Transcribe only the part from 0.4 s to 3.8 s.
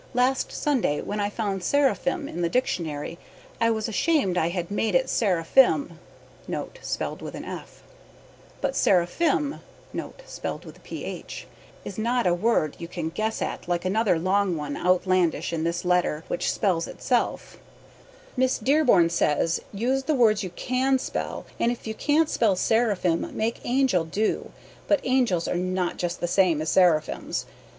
Sunday when I found seraphim in the dictionary I